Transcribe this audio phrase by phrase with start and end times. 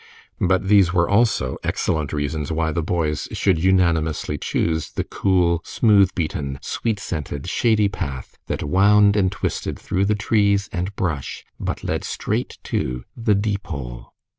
[0.39, 6.15] But these were also excellent reasons why the boys should unanimously choose the cool, smooth
[6.15, 11.83] beaten, sweet scented, shady path that wound and twisted through the trees and brush, but
[11.83, 14.07] led straight to the Deepole.